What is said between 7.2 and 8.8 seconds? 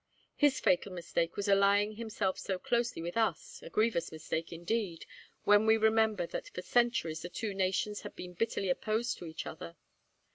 the two nations had been bitterly